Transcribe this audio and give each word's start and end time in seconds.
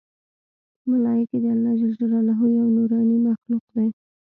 ملایکې 0.89 1.37
د 1.43 1.45
الله 1.53 1.73
ج 1.79 1.81
یو 2.59 2.67
نورانې 2.75 3.17
مخلوق 3.27 3.63
دی 3.75 3.87